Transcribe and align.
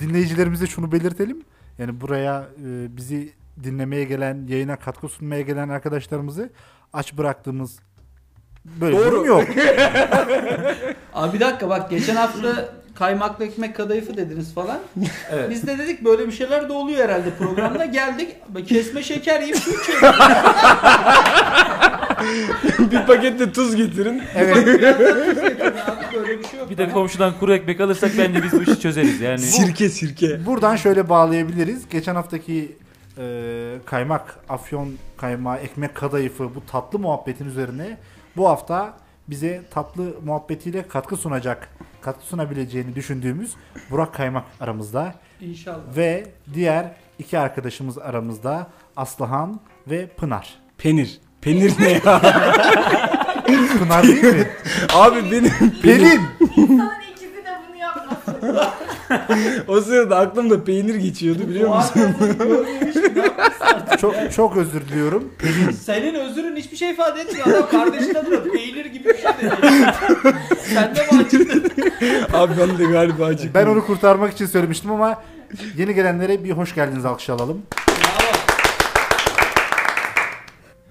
dinleyicilerimize 0.00 0.66
şunu 0.66 0.92
belirtelim. 0.92 1.42
Yani 1.78 2.00
buraya 2.00 2.40
e, 2.40 2.96
bizi 2.96 3.32
dinlemeye 3.64 4.04
gelen, 4.04 4.46
yayına 4.48 4.76
katkı 4.76 5.08
sunmaya 5.08 5.40
gelen 5.40 5.68
arkadaşlarımızı 5.68 6.50
aç 6.92 7.12
bıraktığımız 7.18 7.78
böyle 8.64 8.96
Doğru. 8.96 9.12
durum 9.12 9.24
yok. 9.24 9.44
Abi 11.14 11.34
bir 11.34 11.40
dakika 11.40 11.68
bak 11.68 11.90
geçen 11.90 12.16
hafta 12.16 12.68
kaymaklı 12.94 13.44
ekmek 13.44 13.76
kadayıfı 13.76 14.16
dediniz 14.16 14.54
falan. 14.54 14.78
Evet. 15.30 15.50
Biz 15.50 15.66
de 15.66 15.78
dedik 15.78 16.04
böyle 16.04 16.26
bir 16.26 16.32
şeyler 16.32 16.68
de 16.68 16.72
oluyor 16.72 17.04
herhalde 17.04 17.30
programda. 17.38 17.84
Geldik 17.84 18.36
kesme 18.68 19.02
şeker 19.02 19.40
yiyip 19.40 19.56
su 19.56 19.70
içiyoruz. 19.70 20.16
bir 22.90 23.06
pakette 23.06 23.52
tuz 23.52 23.76
getirin. 23.76 24.22
Evet. 24.34 24.56
Abi 24.56 24.66
böyle 24.66 26.38
bir 26.38 26.44
şey 26.44 26.58
yok. 26.60 26.70
Bir 26.70 26.76
de 26.76 26.90
komşudan 26.90 27.38
kuru 27.38 27.54
ekmek 27.54 27.80
alırsak 27.80 28.12
bence 28.18 28.42
biz 28.42 28.52
bu 28.52 28.62
işi 28.62 28.80
çözeriz 28.80 29.20
yani. 29.20 29.38
Sirke 29.56 29.88
sirke. 29.88 30.46
Buradan 30.46 30.76
şöyle 30.76 31.08
bağlayabiliriz. 31.08 31.88
Geçen 31.88 32.14
haftaki 32.14 32.76
e, 33.18 33.78
kaymak, 33.86 34.38
afyon 34.48 34.94
kaymağı, 35.16 35.56
ekmek 35.56 35.94
kadayıfı 35.94 36.54
bu 36.54 36.66
tatlı 36.66 36.98
muhabbetin 36.98 37.46
üzerine 37.46 37.98
bu 38.36 38.48
hafta 38.48 38.96
bize 39.28 39.62
tatlı 39.70 40.14
muhabbetiyle 40.24 40.88
katkı 40.88 41.16
sunacak, 41.16 41.68
katkı 42.00 42.26
sunabileceğini 42.26 42.94
düşündüğümüz 42.94 43.54
Burak 43.90 44.14
Kaymak 44.14 44.44
aramızda 44.60 45.14
İnşallah. 45.40 45.96
ve 45.96 46.26
diğer 46.54 46.94
iki 47.18 47.38
arkadaşımız 47.38 47.98
aramızda 47.98 48.66
Aslıhan 48.96 49.60
ve 49.90 50.06
Pınar. 50.06 50.54
Penir. 50.78 51.20
Penir 51.46 51.72
ne 51.80 51.90
ya? 51.90 52.00
Pınar 53.78 54.02
değil 54.02 54.24
mi? 54.24 54.48
Abi 54.94 55.30
benim 55.30 55.52
Pelin. 55.82 56.20
İnsanın 56.56 56.90
ikisi 57.12 57.36
de 57.44 57.58
bunu 57.68 57.76
yapmasın. 57.76 58.36
o 59.68 59.80
sırada 59.80 60.16
aklımda 60.18 60.64
peynir 60.64 60.94
geçiyordu 60.94 61.48
biliyor 61.48 61.76
musun? 61.76 62.02
çok 64.00 64.14
çok 64.32 64.56
özür 64.56 64.80
diliyorum. 64.80 65.32
Pelin. 65.38 65.70
Senin 65.70 66.14
özürün 66.14 66.56
hiçbir 66.56 66.76
şey 66.76 66.90
ifade 66.90 67.20
etmiyor. 67.20 67.46
Adam 67.46 67.68
kardeşin 67.70 68.14
adına 68.14 68.42
peynir 68.52 68.84
gibi 68.86 69.08
bir 69.08 69.14
şey 69.18 69.30
dedi. 69.42 69.56
Sen 70.74 70.96
de 70.96 71.00
mi 71.00 71.24
acıktın? 71.26 71.64
Abi 72.32 72.52
ben 72.60 72.78
de 72.78 72.84
galiba 72.92 73.24
acıktım. 73.24 73.50
Ben 73.54 73.66
onu 73.66 73.86
kurtarmak 73.86 74.32
için 74.32 74.46
söylemiştim 74.46 74.90
ama 74.90 75.22
yeni 75.76 75.94
gelenlere 75.94 76.44
bir 76.44 76.50
hoş 76.50 76.74
geldiniz 76.74 77.04
alkış 77.04 77.30
alalım. 77.30 77.62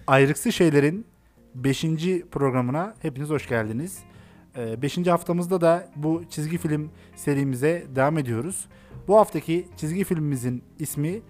Ayrıksı 0.07 0.51
Şeyler'in 0.51 1.05
5. 1.55 1.85
programına 2.31 2.95
hepiniz 3.01 3.29
hoş 3.29 3.47
geldiniz. 3.47 3.99
5. 4.57 5.07
haftamızda 5.07 5.61
da 5.61 5.89
bu 5.95 6.23
çizgi 6.29 6.57
film 6.57 6.91
serimize 7.15 7.85
devam 7.95 8.17
ediyoruz. 8.17 8.67
Bu 9.07 9.17
haftaki 9.17 9.67
çizgi 9.77 10.03
filmimizin 10.03 10.63
ismi 10.79 11.21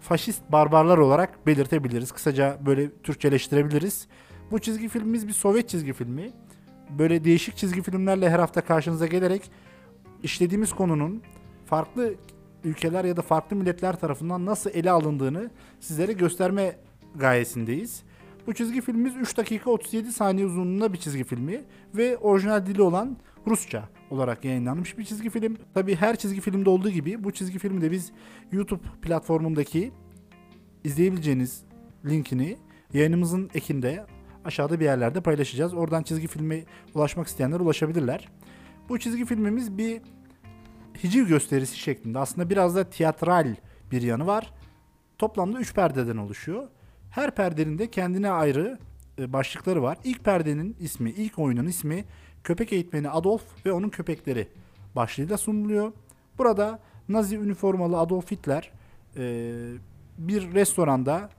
Faşist 0.00 0.42
Barbarlar 0.52 0.98
olarak 0.98 1.46
belirtebiliriz. 1.46 2.12
Kısaca 2.12 2.58
böyle 2.66 2.90
Türkçeleştirebiliriz. 3.02 4.08
Bu 4.50 4.58
çizgi 4.58 4.88
filmimiz 4.88 5.28
bir 5.28 5.32
Sovyet 5.32 5.68
çizgi 5.68 5.92
filmi. 5.92 6.30
Böyle 6.98 7.24
değişik 7.24 7.56
çizgi 7.56 7.82
filmlerle 7.82 8.30
her 8.30 8.38
hafta 8.38 8.60
karşınıza 8.60 9.06
gelerek 9.06 9.50
işlediğimiz 10.22 10.72
konunun 10.72 11.22
farklı 11.66 12.14
ülkeler 12.64 13.04
ya 13.04 13.16
da 13.16 13.22
farklı 13.22 13.56
milletler 13.56 14.00
tarafından 14.00 14.46
nasıl 14.46 14.70
ele 14.70 14.90
alındığını 14.90 15.50
sizlere 15.80 16.12
gösterme 16.12 16.76
gayesindeyiz. 17.14 18.02
Bu 18.48 18.54
çizgi 18.54 18.80
filmimiz 18.80 19.16
3 19.16 19.36
dakika 19.36 19.70
37 19.70 20.12
saniye 20.12 20.46
uzunluğunda 20.46 20.92
bir 20.92 20.98
çizgi 20.98 21.24
filmi 21.24 21.64
ve 21.94 22.16
orijinal 22.16 22.66
dili 22.66 22.82
olan 22.82 23.16
Rusça 23.46 23.88
olarak 24.10 24.44
yayınlanmış 24.44 24.98
bir 24.98 25.04
çizgi 25.04 25.30
film. 25.30 25.56
Tabi 25.74 25.96
her 25.96 26.16
çizgi 26.16 26.40
filmde 26.40 26.70
olduğu 26.70 26.90
gibi 26.90 27.24
bu 27.24 27.32
çizgi 27.32 27.58
filmi 27.58 27.80
de 27.80 27.90
biz 27.90 28.12
YouTube 28.52 28.82
platformundaki 29.02 29.92
izleyebileceğiniz 30.84 31.62
linkini 32.04 32.56
yayınımızın 32.92 33.50
ekinde 33.54 34.06
aşağıda 34.44 34.80
bir 34.80 34.84
yerlerde 34.84 35.20
paylaşacağız. 35.20 35.74
Oradan 35.74 36.02
çizgi 36.02 36.26
filme 36.26 36.64
ulaşmak 36.94 37.26
isteyenler 37.26 37.60
ulaşabilirler. 37.60 38.28
Bu 38.88 38.98
çizgi 38.98 39.24
filmimiz 39.24 39.78
bir 39.78 40.00
hiciv 41.04 41.26
gösterisi 41.26 41.78
şeklinde. 41.78 42.18
Aslında 42.18 42.50
biraz 42.50 42.76
da 42.76 42.90
tiyatral 42.90 43.54
bir 43.90 44.02
yanı 44.02 44.26
var. 44.26 44.52
Toplamda 45.18 45.58
3 45.58 45.74
perdeden 45.74 46.16
oluşuyor. 46.16 46.68
Her 47.10 47.34
perdenin 47.34 47.78
de 47.78 47.90
kendine 47.90 48.30
ayrı 48.30 48.78
e, 49.18 49.32
başlıkları 49.32 49.82
var. 49.82 49.98
İlk 50.04 50.24
perdenin 50.24 50.76
ismi, 50.80 51.10
ilk 51.10 51.38
oyunun 51.38 51.66
ismi 51.66 52.04
Köpek 52.44 52.72
Eğitmeni 52.72 53.10
Adolf 53.10 53.66
ve 53.66 53.72
onun 53.72 53.88
köpekleri 53.88 54.48
başlığıyla 54.96 55.38
sunuluyor. 55.38 55.92
Burada 56.38 56.80
Nazi 57.08 57.36
üniformalı 57.36 57.98
Adolf 57.98 58.30
Hitler 58.30 58.72
e, 59.16 59.52
bir 60.18 60.54
restoranda 60.54 61.30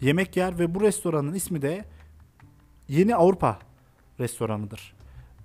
yemek 0.00 0.36
yer 0.36 0.58
ve 0.58 0.74
bu 0.74 0.80
restoranın 0.80 1.34
ismi 1.34 1.62
de 1.62 1.84
Yeni 2.88 3.16
Avrupa 3.16 3.58
restoranıdır. 4.20 4.94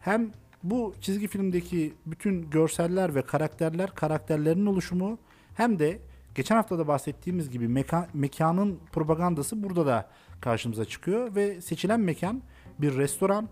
Hem 0.01 0.31
bu 0.63 0.93
çizgi 1.01 1.27
filmdeki 1.27 1.93
bütün 2.05 2.49
görseller 2.49 3.15
ve 3.15 3.21
karakterler, 3.21 3.95
karakterlerin 3.95 4.65
oluşumu 4.65 5.17
hem 5.55 5.79
de 5.79 5.99
geçen 6.35 6.55
hafta 6.55 6.79
da 6.79 6.87
bahsettiğimiz 6.87 7.49
gibi 7.49 7.65
meka- 7.65 8.07
mekanın 8.13 8.79
propagandası 8.91 9.63
burada 9.63 9.85
da 9.85 10.09
karşımıza 10.41 10.85
çıkıyor 10.85 11.35
ve 11.35 11.61
seçilen 11.61 11.99
mekan 11.99 12.41
bir 12.79 12.97
restoran 12.97 13.49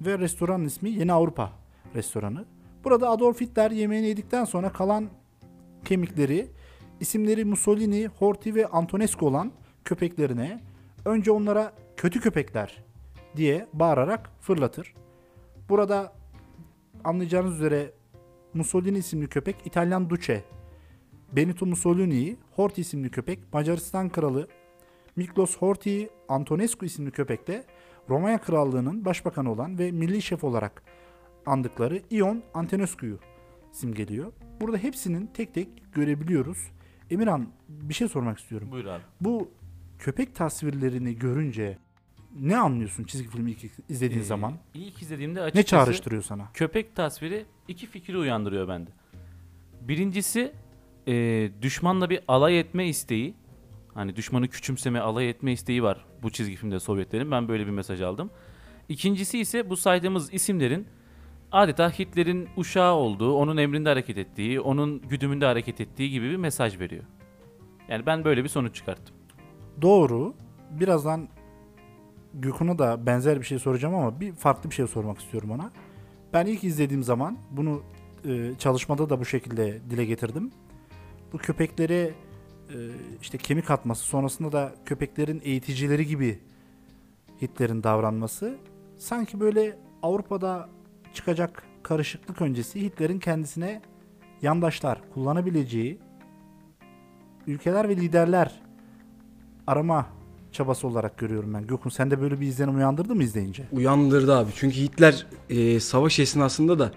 ve 0.00 0.18
restoranın 0.18 0.64
ismi 0.64 0.90
Yeni 0.90 1.12
Avrupa 1.12 1.52
restoranı. 1.94 2.44
Burada 2.84 3.10
Adolf 3.10 3.40
Hitler 3.40 3.70
yemeğini 3.70 4.06
yedikten 4.06 4.44
sonra 4.44 4.72
kalan 4.72 5.08
kemikleri 5.84 6.46
isimleri 7.00 7.44
Mussolini, 7.44 8.06
Horthy 8.06 8.54
ve 8.54 8.66
Antonescu 8.66 9.26
olan 9.26 9.52
köpeklerine 9.84 10.62
önce 11.04 11.30
onlara 11.30 11.72
kötü 11.96 12.20
köpekler 12.20 12.84
diye 13.36 13.66
bağırarak 13.72 14.30
fırlatır. 14.40 14.94
Burada 15.68 16.12
anlayacağınız 17.04 17.54
üzere 17.54 17.90
Mussolini 18.54 18.98
isimli 18.98 19.28
köpek 19.28 19.56
İtalyan 19.64 20.10
Duce, 20.10 20.44
Benito 21.36 21.66
Mussolini'yi 21.66 22.36
Horthy 22.56 22.80
isimli 22.82 23.10
köpek 23.10 23.38
Macaristan 23.52 24.08
kralı 24.08 24.48
Miklos 25.16 25.56
Horthy 25.56 26.06
Antonescu 26.28 26.86
isimli 26.86 27.10
köpek 27.10 27.46
de 27.46 27.64
Romanya 28.08 28.38
Krallığı'nın 28.40 29.04
başbakanı 29.04 29.52
olan 29.52 29.78
ve 29.78 29.90
milli 29.90 30.22
şef 30.22 30.44
olarak 30.44 30.82
andıkları 31.46 32.02
Ion 32.10 32.42
Antonescu'yu 32.54 33.18
simgeliyor. 33.72 34.32
Burada 34.60 34.76
hepsinin 34.76 35.26
tek 35.26 35.54
tek 35.54 35.68
görebiliyoruz. 35.92 36.58
Emirhan 37.10 37.48
bir 37.68 37.94
şey 37.94 38.08
sormak 38.08 38.38
istiyorum. 38.38 38.68
Buyur 38.70 38.84
abi. 38.84 39.02
Bu 39.20 39.50
köpek 39.98 40.34
tasvirlerini 40.34 41.18
görünce 41.18 41.78
ne 42.40 42.56
anlıyorsun 42.56 43.04
çizgi 43.04 43.28
filmi 43.28 43.50
ilk 43.50 43.72
izlediğin 43.88 44.20
Ee, 44.20 44.24
zaman? 44.24 44.54
İlk 44.74 45.02
izlediğimde 45.02 45.40
Ne 45.40 45.44
açıkçası 45.44 45.66
çağrıştırıyor 45.66 46.22
sana? 46.22 46.48
köpek 46.54 46.96
tasviri 46.96 47.44
iki 47.68 47.86
fikri 47.86 48.18
uyandırıyor 48.18 48.68
bende. 48.68 48.90
Birincisi 49.80 50.52
e, 51.08 51.48
düşmanla 51.62 52.10
bir 52.10 52.20
alay 52.28 52.60
etme 52.60 52.86
isteği. 52.86 53.34
Hani 53.94 54.16
düşmanı 54.16 54.48
küçümseme, 54.48 55.00
alay 55.00 55.30
etme 55.30 55.52
isteği 55.52 55.82
var 55.82 56.04
bu 56.22 56.30
çizgi 56.30 56.56
filmde 56.56 56.80
Sovyetlerin. 56.80 57.30
Ben 57.30 57.48
böyle 57.48 57.66
bir 57.66 57.70
mesaj 57.70 58.02
aldım. 58.02 58.30
İkincisi 58.88 59.38
ise 59.38 59.70
bu 59.70 59.76
saydığımız 59.76 60.34
isimlerin 60.34 60.86
adeta 61.52 61.90
Hitler'in 61.90 62.48
uşağı 62.56 62.94
olduğu, 62.94 63.34
onun 63.34 63.56
emrinde 63.56 63.88
hareket 63.88 64.18
ettiği, 64.18 64.60
onun 64.60 65.02
güdümünde 65.08 65.46
hareket 65.46 65.80
ettiği 65.80 66.10
gibi 66.10 66.30
bir 66.30 66.36
mesaj 66.36 66.80
veriyor. 66.80 67.04
Yani 67.88 68.06
ben 68.06 68.24
böyle 68.24 68.44
bir 68.44 68.48
sonuç 68.48 68.74
çıkarttım. 68.74 69.16
Doğru. 69.82 70.34
Birazdan 70.70 71.28
Gökhan'a 72.34 72.78
da 72.78 73.06
benzer 73.06 73.40
bir 73.40 73.46
şey 73.46 73.58
soracağım 73.58 73.94
ama 73.94 74.20
bir 74.20 74.32
farklı 74.32 74.70
bir 74.70 74.74
şey 74.74 74.86
sormak 74.86 75.18
istiyorum 75.18 75.50
ona. 75.50 75.70
Ben 76.32 76.46
ilk 76.46 76.64
izlediğim 76.64 77.02
zaman 77.02 77.38
bunu 77.50 77.82
e, 78.24 78.52
çalışmada 78.58 79.10
da 79.10 79.20
bu 79.20 79.24
şekilde 79.24 79.80
dile 79.90 80.04
getirdim. 80.04 80.50
Bu 81.36 81.40
köpeklere 81.40 82.14
işte 83.22 83.38
kemik 83.38 83.70
atması 83.70 84.04
sonrasında 84.04 84.52
da 84.52 84.74
köpeklerin 84.84 85.40
eğiticileri 85.44 86.06
gibi 86.06 86.38
Hitler'in 87.42 87.82
davranması 87.82 88.56
sanki 88.98 89.40
böyle 89.40 89.78
Avrupa'da 90.02 90.68
çıkacak 91.14 91.62
karışıklık 91.82 92.42
öncesi 92.42 92.82
Hitler'in 92.82 93.18
kendisine 93.18 93.82
yandaşlar 94.42 95.00
kullanabileceği 95.14 95.98
ülkeler 97.46 97.88
ve 97.88 97.96
liderler 97.96 98.62
arama 99.66 100.06
çabası 100.52 100.86
olarak 100.86 101.18
görüyorum 101.18 101.54
ben. 101.54 101.66
Gökhan 101.66 101.90
sen 101.90 102.10
de 102.10 102.20
böyle 102.20 102.40
bir 102.40 102.46
izlenim 102.46 102.76
uyandırdı 102.76 103.14
mı 103.14 103.22
izleyince? 103.22 103.64
Uyandırdı 103.72 104.36
abi. 104.36 104.50
Çünkü 104.54 104.76
Hitler 104.76 105.26
e, 105.50 105.80
savaş 105.80 106.18
esnasında 106.18 106.78
da 106.78 106.92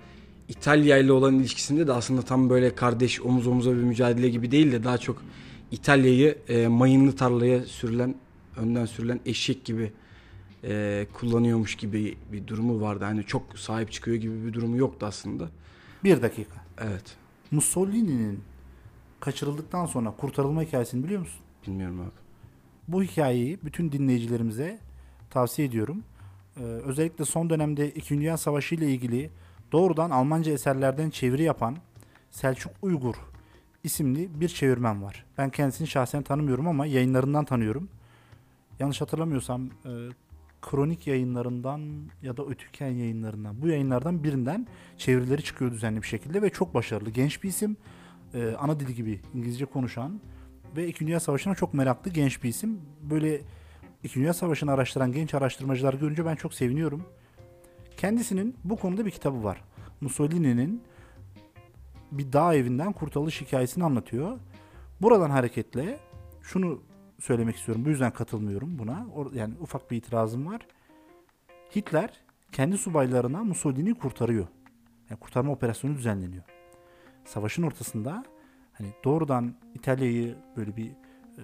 İtalya 0.50 0.98
ile 0.98 1.12
olan 1.12 1.36
ilişkisinde 1.36 1.88
de 1.88 1.94
aslında 1.94 2.22
tam 2.22 2.50
böyle 2.50 2.75
kardeş 2.75 3.22
omuz 3.22 3.48
omuza 3.48 3.72
bir 3.72 3.84
mücadele 3.84 4.30
gibi 4.30 4.51
değil 4.51 4.72
de 4.72 4.84
daha 4.84 4.98
çok 4.98 5.24
İtalya'yı 5.72 6.38
e, 6.48 6.68
mayınlı 6.68 7.16
tarlaya 7.16 7.66
sürülen, 7.66 8.16
önden 8.57 8.86
sürülen 8.86 9.19
eşek 9.25 9.66
gibi 9.66 9.92
e, 10.63 11.07
kullanıyormuş 11.13 11.75
gibi 11.75 12.18
bir 12.31 12.48
durumu 12.48 12.81
vardı. 12.81 13.04
Hani 13.04 13.24
çok 13.24 13.60
sahip 13.60 13.92
çıkıyor 13.92 14.18
gibi 14.18 14.46
bir 14.46 14.54
durumu 14.54 14.78
yoktu 14.78 15.06
aslında. 15.06 15.50
Bir 16.04 16.22
dakika. 16.22 16.56
Evet. 16.81 17.16
Mussolini'nin 17.52 18.40
kaçırıldıktan 19.19 19.86
sonra 19.86 20.12
kurtarılma 20.12 20.62
hikayesini 20.63 21.04
biliyor 21.04 21.19
musun? 21.19 21.42
Bilmiyorum 21.68 22.02
abi. 22.02 22.12
Bu 22.88 23.04
hikayeyi 23.04 23.60
bütün 23.63 23.92
dinleyicilerimize 23.92 24.80
tavsiye 25.30 25.68
ediyorum. 25.68 26.04
Ee, 26.57 26.62
özellikle 26.62 27.25
son 27.25 27.50
dönemde 27.50 27.90
2. 27.90 28.16
Dünya 28.16 28.38
Savaşı 28.38 28.75
ile 28.75 28.92
ilgili 28.92 29.30
doğrudan 29.71 30.10
Almanca 30.10 30.51
eserlerden 30.51 31.10
çeviri 31.10 31.44
yapan 31.44 31.77
Selçuk 32.31 32.71
Uygur 32.81 33.16
isimli 33.83 34.42
bir 34.42 34.48
çevirmen 34.48 35.04
var. 35.04 35.25
Ben 35.38 35.50
kendisini 35.50 35.88
şahsen 35.88 36.24
tanımıyorum 36.24 36.68
ama 36.68 36.86
yayınlarından 36.86 37.45
tanıyorum. 37.45 37.89
Yanlış 38.80 39.01
hatırlamıyorsam 39.01 39.66
e, 39.66 39.92
kronik 40.62 41.07
yayınlarından 41.07 41.81
ya 42.21 42.38
da 42.38 42.45
ötüken 42.45 42.89
yayınlarından 42.89 43.62
bu 43.62 43.68
yayınlardan 43.68 44.24
birinden 44.24 44.68
çevirileri 44.98 45.44
çıkıyor 45.44 45.71
düzenli 45.71 46.01
bir 46.01 46.07
şekilde 46.07 46.42
ve 46.42 46.50
çok 46.50 46.74
başarılı. 46.74 47.10
Genç 47.10 47.44
bir 47.44 47.50
isim. 47.50 47.77
e, 48.33 48.56
ana 48.60 48.80
dili 48.80 48.95
gibi 48.95 49.21
İngilizce 49.33 49.66
konuşan 49.66 50.21
ve 50.75 50.88
2. 50.88 51.07
Dünya 51.07 51.19
Savaşı'na 51.19 51.56
çok 51.56 51.74
meraklı 51.74 52.12
genç 52.12 52.44
bir 52.44 52.50
isim. 52.50 52.81
Böyle 53.01 53.42
2. 54.04 54.19
Dünya 54.19 54.33
Savaşı'nı 54.33 54.71
araştıran 54.71 55.12
genç 55.12 55.33
araştırmacılar 55.33 55.94
görünce 55.94 56.25
ben 56.25 56.36
çok 56.36 56.54
seviniyorum. 56.54 57.06
Kendisinin 58.00 58.56
bu 58.63 58.75
konuda 58.75 59.06
bir 59.06 59.12
kitabı 59.12 59.44
var. 59.44 59.63
Mussolini'nin 60.01 60.84
bir 62.12 62.34
dağ 62.34 62.54
evinden 62.56 62.94
kurtuluş 62.94 63.42
hikayesini 63.42 63.84
anlatıyor. 63.84 64.40
Buradan 65.01 65.30
hareketle 65.30 66.00
şunu 66.42 66.81
söylemek 67.19 67.56
istiyorum. 67.56 67.86
Bu 67.86 67.90
yüzden 67.90 68.12
katılmıyorum 68.12 68.80
buna. 68.80 69.07
Yani 69.34 69.54
ufak 69.60 69.92
bir 69.92 69.98
itirazım 69.98 70.46
var. 70.46 70.62
Hitler 71.75 72.13
kendi 72.51 72.78
subaylarına 72.78 73.44
Mussolini'yi 73.44 73.96
kurtarıyor. 73.96 74.48
Yani 75.10 75.19
kurtarma 75.19 75.52
operasyonu 75.52 75.95
düzenleniyor. 75.95 76.44
Savaşın 77.25 77.63
ortasında 77.63 78.24
hani 78.74 78.88
doğrudan 79.04 79.56
İtalya'yı 79.74 80.36
böyle 80.57 80.75
bir 80.78 80.90
e, 81.38 81.44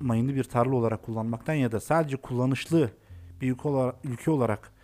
mayınlı 0.00 0.34
bir 0.34 0.44
tarla 0.44 0.76
olarak 0.76 1.02
kullanmaktan 1.02 1.54
ya 1.54 1.72
da 1.72 1.80
sadece 1.80 2.16
kullanışlı 2.16 2.90
bir 3.40 3.52
ülke 3.52 3.68
olarak, 3.68 3.96
ülke 4.04 4.30
olarak 4.30 4.75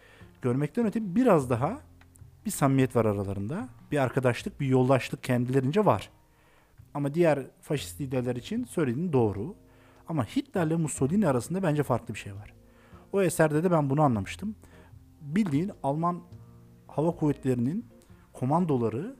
görmekten 0.43 0.87
öte 0.87 1.15
biraz 1.15 1.50
daha 1.50 1.81
bir 2.47 2.50
samimiyet 2.50 2.97
var 2.97 3.05
aralarında. 3.05 3.69
Bir 3.93 3.99
arkadaşlık, 3.99 4.61
bir 4.61 4.67
yoldaşlık 4.67 5.23
kendilerince 5.23 5.85
var. 5.85 6.11
Ama 6.94 7.15
diğer 7.15 7.47
faşist 7.61 8.00
liderler 8.00 8.37
için 8.37 8.65
söylediğin 8.65 9.12
doğru. 9.12 9.55
Ama 10.09 10.25
Hitler'le 10.25 10.79
Mussolini 10.79 11.29
arasında 11.29 11.62
bence 11.62 11.83
farklı 11.83 12.15
bir 12.15 12.19
şey 12.19 12.35
var. 12.35 12.55
O 13.12 13.23
eserde 13.23 13.65
de 13.65 13.71
ben 13.71 13.91
bunu 13.91 14.03
anlamıştım. 14.03 14.56
Bildiğin 15.21 15.73
Alman 15.83 16.21
hava 16.89 17.11
kuvvetlerinin 17.11 17.87
komandoları 18.33 19.17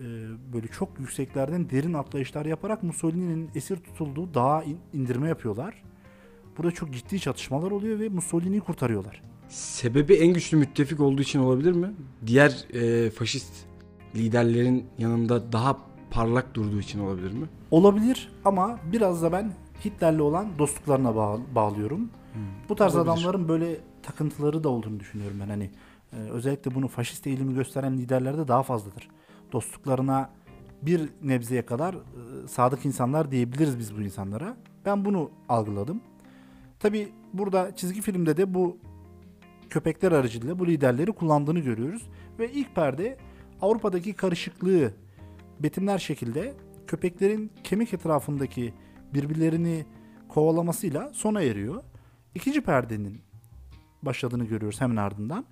e, 0.00 0.04
böyle 0.52 0.68
çok 0.68 1.00
yükseklerden 1.00 1.70
derin 1.70 1.94
atlayışlar 1.94 2.46
yaparak 2.46 2.82
Mussolini'nin 2.82 3.50
esir 3.54 3.76
tutulduğu 3.76 4.34
dağa 4.34 4.62
in- 4.62 4.80
indirme 4.92 5.28
yapıyorlar. 5.28 5.82
Burada 6.58 6.72
çok 6.72 6.92
ciddi 6.92 7.20
çatışmalar 7.20 7.70
oluyor 7.70 8.00
ve 8.00 8.08
Mussolini'yi 8.08 8.60
kurtarıyorlar. 8.60 9.31
Sebebi 9.52 10.14
en 10.14 10.32
güçlü 10.34 10.56
müttefik 10.56 11.00
olduğu 11.00 11.22
için 11.22 11.38
olabilir 11.40 11.72
mi? 11.72 11.94
Diğer 12.26 12.64
e, 12.72 13.10
faşist 13.10 13.52
liderlerin 14.14 14.86
yanında 14.98 15.52
daha 15.52 15.76
parlak 16.10 16.54
durduğu 16.54 16.80
için 16.80 17.00
olabilir 17.00 17.32
mi? 17.32 17.46
Olabilir 17.70 18.32
ama 18.44 18.78
biraz 18.92 19.22
da 19.22 19.32
ben 19.32 19.52
Hitler'le 19.84 20.20
olan 20.20 20.58
dostluklarına 20.58 21.16
bağ- 21.16 21.40
bağlıyorum. 21.54 22.10
Bu 22.68 22.76
tarz 22.76 22.96
olabilir. 22.96 23.12
adamların 23.12 23.48
böyle 23.48 23.80
takıntıları 24.02 24.64
da 24.64 24.68
olduğunu 24.68 25.00
düşünüyorum 25.00 25.36
ben. 25.42 25.48
Hani 25.48 25.70
e, 26.12 26.16
özellikle 26.16 26.74
bunu 26.74 26.88
faşist 26.88 27.26
eğilimi 27.26 27.54
gösteren 27.54 27.98
liderlerde 27.98 28.48
daha 28.48 28.62
fazladır. 28.62 29.08
Dostluklarına 29.52 30.30
bir 30.82 31.08
nebzeye 31.22 31.66
kadar 31.66 31.94
e, 31.94 32.48
sadık 32.48 32.86
insanlar 32.86 33.30
diyebiliriz 33.30 33.78
biz 33.78 33.96
bu 33.96 34.00
insanlara. 34.02 34.56
Ben 34.86 35.04
bunu 35.04 35.30
algıladım. 35.48 36.00
Tabi 36.80 37.08
burada 37.32 37.76
çizgi 37.76 38.00
filmde 38.00 38.36
de 38.36 38.54
bu 38.54 38.76
köpekler 39.72 40.12
aracılığıyla 40.12 40.58
bu 40.58 40.66
liderleri 40.66 41.12
kullandığını 41.12 41.58
görüyoruz. 41.58 42.02
Ve 42.38 42.52
ilk 42.52 42.74
perde 42.74 43.18
Avrupa'daki 43.60 44.12
karışıklığı 44.12 44.92
betimler 45.60 45.98
şekilde 45.98 46.54
köpeklerin 46.86 47.52
kemik 47.64 47.94
etrafındaki 47.94 48.74
birbirlerini 49.14 49.86
kovalamasıyla 50.28 51.10
sona 51.14 51.42
eriyor. 51.42 51.82
İkinci 52.34 52.60
perdenin 52.60 53.20
başladığını 54.02 54.44
görüyoruz 54.44 54.80
hemen 54.80 54.96
ardından. 54.96 55.44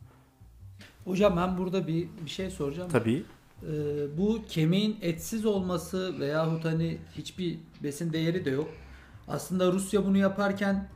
Hocam 1.04 1.36
ben 1.36 1.58
burada 1.58 1.86
bir, 1.86 2.08
bir 2.24 2.30
şey 2.30 2.50
soracağım. 2.50 2.90
Tabii 2.92 3.22
Ee, 3.62 4.18
bu 4.18 4.40
kemiğin 4.48 4.96
etsiz 5.02 5.46
olması 5.46 6.20
veyahut 6.20 6.64
hani 6.64 6.98
hiçbir 7.16 7.58
besin 7.82 8.12
değeri 8.12 8.44
de 8.44 8.50
yok. 8.50 8.68
Aslında 9.28 9.72
Rusya 9.72 10.06
bunu 10.06 10.18
yaparken 10.18 10.88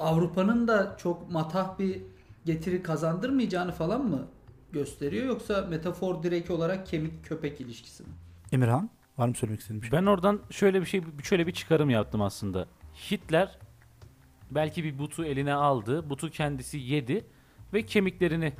Avrupa'nın 0.00 0.68
da 0.68 0.96
çok 0.98 1.30
matah 1.30 1.78
bir 1.78 2.02
getiri 2.48 2.82
kazandırmayacağını 2.82 3.72
falan 3.72 4.04
mı 4.06 4.26
gösteriyor 4.72 5.26
yoksa 5.26 5.66
metafor 5.70 6.22
direkt 6.22 6.50
olarak 6.50 6.86
kemik 6.86 7.24
köpek 7.24 7.60
ilişkisi 7.60 8.02
mi? 8.02 8.08
Emirhan 8.52 8.90
var 9.18 9.28
mı 9.28 9.34
söylemek 9.34 9.60
istediğin 9.60 9.82
bir 9.82 9.88
şey? 9.88 9.98
Ben 9.98 10.06
oradan 10.06 10.40
şöyle 10.50 10.80
bir 10.80 10.86
şey 10.86 11.02
şöyle 11.22 11.46
bir 11.46 11.52
çıkarım 11.52 11.90
yaptım 11.90 12.22
aslında. 12.22 12.66
Hitler 13.10 13.58
belki 14.50 14.84
bir 14.84 14.98
butu 14.98 15.24
eline 15.24 15.54
aldı. 15.54 16.10
Butu 16.10 16.30
kendisi 16.30 16.78
yedi 16.78 17.24
ve 17.72 17.82
kemiklerini 17.82 18.52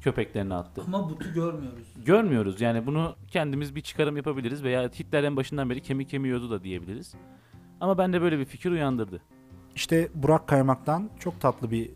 köpeklerine 0.00 0.54
attı. 0.54 0.82
Ama 0.86 1.10
butu 1.10 1.32
görmüyoruz. 1.32 1.88
Görmüyoruz 2.04 2.60
yani 2.60 2.86
bunu 2.86 3.16
kendimiz 3.30 3.74
bir 3.74 3.80
çıkarım 3.80 4.16
yapabiliriz 4.16 4.62
veya 4.62 4.82
Hitler 4.82 5.24
en 5.24 5.36
başından 5.36 5.70
beri 5.70 5.80
kemik 5.82 6.12
yemiyordu 6.12 6.50
da 6.50 6.64
diyebiliriz. 6.64 7.14
Ama 7.80 7.98
bende 7.98 8.20
böyle 8.22 8.38
bir 8.38 8.44
fikir 8.44 8.70
uyandırdı. 8.70 9.20
İşte 9.74 10.08
Burak 10.14 10.48
Kaymak'tan 10.48 11.10
çok 11.20 11.40
tatlı 11.40 11.70
bir 11.70 11.90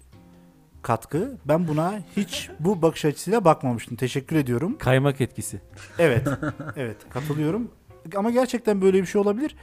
katkı. 0.83 1.39
Ben 1.45 1.69
buna 1.69 2.03
hiç 2.17 2.51
bu 2.61 2.83
bakış 2.83 3.05
açısıyla 3.05 3.45
bakmamıştım. 3.45 3.97
Teşekkür 3.97 4.37
ediyorum. 4.37 4.79
Kaymak 4.79 5.21
etkisi. 5.21 5.61
Evet. 5.99 6.29
Evet 6.77 6.97
katılıyorum. 7.11 7.71
Ama 8.17 8.31
gerçekten 8.31 8.83
böyle 8.83 9.01
bir 9.01 9.07
şey 9.07 9.21
olabilir. 9.21 9.57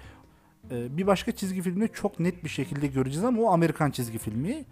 Ee, 0.72 0.98
bir 0.98 1.08
başka 1.08 1.32
çizgi 1.32 1.62
filmde 1.62 1.88
çok 1.88 2.20
net 2.20 2.44
bir 2.44 2.50
şekilde 2.50 2.88
göreceğiz 2.88 3.26
ama 3.26 3.42
o 3.42 3.52
Amerikan 3.52 3.92
çizgi 3.92 4.18
filmi. 4.18 4.66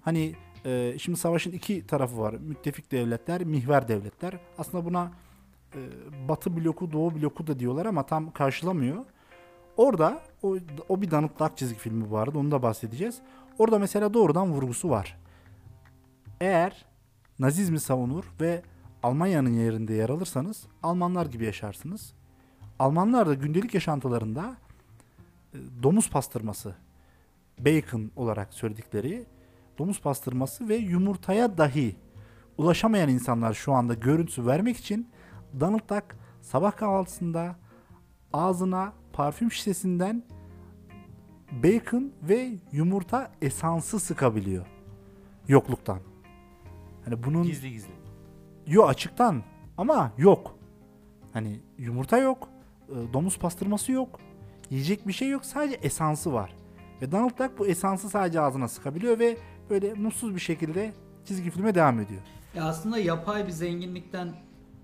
Hani 0.00 0.34
e, 0.64 0.94
şimdi 0.98 1.18
savaşın 1.18 1.52
iki 1.52 1.86
tarafı 1.86 2.18
var. 2.18 2.34
Müttefik 2.34 2.92
devletler, 2.92 3.44
mihver 3.44 3.88
devletler. 3.88 4.34
Aslında 4.58 4.84
buna 4.84 5.12
e, 5.74 5.80
Batı 6.28 6.56
bloku, 6.56 6.92
Doğu 6.92 7.14
bloku 7.14 7.46
da 7.46 7.58
diyorlar 7.58 7.86
ama 7.86 8.06
tam 8.06 8.30
karşılamıyor. 8.30 9.04
Orada 9.76 10.22
o, 10.42 10.56
o 10.88 11.02
bir 11.02 11.10
Donald 11.10 11.56
çizgi 11.56 11.78
filmi 11.78 12.18
arada 12.18 12.38
onu 12.38 12.50
da 12.50 12.62
bahsedeceğiz. 12.62 13.18
Orada 13.58 13.78
mesela 13.78 14.14
doğrudan 14.14 14.52
vurgusu 14.52 14.90
var. 14.90 15.23
Eğer 16.44 16.84
Nazizmi 17.38 17.80
savunur 17.80 18.24
ve 18.40 18.62
Almanya'nın 19.02 19.52
yerinde 19.52 19.94
yer 19.94 20.08
alırsanız 20.08 20.66
Almanlar 20.82 21.26
gibi 21.26 21.44
yaşarsınız. 21.44 22.14
Almanlar 22.78 23.28
da 23.28 23.34
gündelik 23.34 23.74
yaşantılarında 23.74 24.56
e, 25.54 25.58
domuz 25.82 26.10
pastırması, 26.10 26.74
bacon 27.58 28.10
olarak 28.16 28.54
söyledikleri 28.54 29.26
domuz 29.78 30.00
pastırması 30.00 30.68
ve 30.68 30.76
yumurtaya 30.76 31.58
dahi 31.58 31.96
ulaşamayan 32.58 33.08
insanlar 33.08 33.54
şu 33.54 33.72
anda 33.72 33.94
görüntüsü 33.94 34.46
vermek 34.46 34.76
için 34.76 35.08
Donald 35.60 35.88
Duck 35.90 36.16
sabah 36.42 36.76
kahvaltısında 36.76 37.56
ağzına 38.32 38.92
parfüm 39.12 39.52
şişesinden 39.52 40.22
bacon 41.52 42.12
ve 42.22 42.58
yumurta 42.72 43.30
esansı 43.42 44.00
sıkabiliyor. 44.00 44.66
Yokluktan. 45.48 46.13
Hani 47.04 47.22
bunun 47.22 47.42
Gizli 47.42 47.70
gizli. 47.72 47.92
Yo 48.66 48.86
açıktan 48.86 49.42
ama 49.78 50.12
yok. 50.18 50.58
Hani 51.32 51.60
yumurta 51.78 52.18
yok, 52.18 52.48
e, 52.88 53.12
domuz 53.12 53.38
pastırması 53.38 53.92
yok, 53.92 54.20
yiyecek 54.70 55.08
bir 55.08 55.12
şey 55.12 55.28
yok 55.28 55.44
sadece 55.44 55.76
esansı 55.82 56.32
var. 56.32 56.54
Ve 57.02 57.12
Donald 57.12 57.38
Duck 57.38 57.58
bu 57.58 57.66
esansı 57.66 58.08
sadece 58.10 58.40
ağzına 58.40 58.68
sıkabiliyor 58.68 59.18
ve 59.18 59.36
böyle 59.70 59.94
mutsuz 59.94 60.34
bir 60.34 60.40
şekilde 60.40 60.92
çizgi 61.24 61.50
filme 61.50 61.74
devam 61.74 62.00
ediyor. 62.00 62.20
Ya 62.54 62.64
aslında 62.64 62.98
yapay 62.98 63.46
bir 63.46 63.52
zenginlikten 63.52 64.32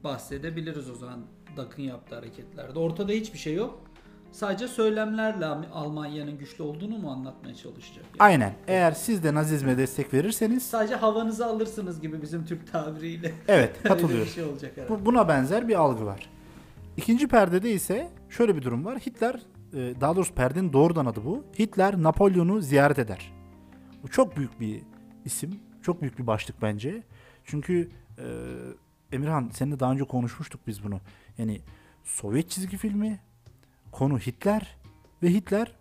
bahsedebiliriz 0.04 0.90
o 0.90 0.94
zaman 0.94 1.20
Duck'ın 1.56 1.82
yaptığı 1.82 2.14
hareketlerde. 2.14 2.78
Ortada 2.78 3.12
hiçbir 3.12 3.38
şey 3.38 3.54
yok. 3.54 3.89
Sadece 4.32 4.68
söylemlerle 4.68 5.46
Almanya'nın 5.72 6.38
güçlü 6.38 6.64
olduğunu 6.64 6.98
mu 6.98 7.10
anlatmaya 7.10 7.54
çalışacak? 7.54 8.04
Yani? 8.04 8.16
Aynen. 8.18 8.52
Eğer 8.68 8.92
siz 8.92 9.24
de 9.24 9.34
Nazizme 9.34 9.78
destek 9.78 10.14
verirseniz 10.14 10.62
Sadece 10.62 10.94
havanızı 10.94 11.46
alırsınız 11.46 12.00
gibi 12.00 12.22
bizim 12.22 12.44
Türk 12.46 12.72
tabiriyle. 12.72 13.32
evet 13.48 13.82
katılıyorum. 13.82 14.24
bir 14.26 14.30
şey 14.30 14.44
olacak 14.44 14.72
herhalde. 14.76 14.92
Bu, 15.00 15.06
buna 15.06 15.28
benzer 15.28 15.68
bir 15.68 15.74
algı 15.74 16.06
var. 16.06 16.30
İkinci 16.96 17.28
perdede 17.28 17.72
ise 17.72 18.10
şöyle 18.28 18.56
bir 18.56 18.62
durum 18.62 18.84
var. 18.84 18.98
Hitler, 18.98 19.34
e, 19.74 19.94
daha 20.00 20.16
doğrusu 20.16 20.34
perdenin 20.34 20.72
doğrudan 20.72 21.06
adı 21.06 21.24
bu. 21.24 21.44
Hitler 21.58 22.02
Napolyon'u 22.02 22.60
ziyaret 22.60 22.98
eder. 22.98 23.32
Bu 24.02 24.08
çok 24.08 24.36
büyük 24.36 24.60
bir 24.60 24.82
isim. 25.24 25.60
Çok 25.82 26.00
büyük 26.00 26.18
bir 26.18 26.26
başlık 26.26 26.62
bence. 26.62 27.02
Çünkü 27.44 27.90
e, 28.18 28.24
Emirhan 29.12 29.50
seninle 29.52 29.80
daha 29.80 29.92
önce 29.92 30.04
konuşmuştuk 30.04 30.60
biz 30.66 30.84
bunu. 30.84 31.00
Yani 31.38 31.60
Sovyet 32.04 32.50
çizgi 32.50 32.76
filmi, 32.76 33.20
konu 33.92 34.18
Hitler 34.18 34.76
ve 35.22 35.28
Hitler 35.28 35.76